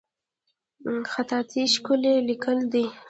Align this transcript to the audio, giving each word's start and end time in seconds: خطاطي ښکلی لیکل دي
خطاطي 1.11 1.61
ښکلی 1.73 2.13
لیکل 2.27 2.57
دي 2.71 2.85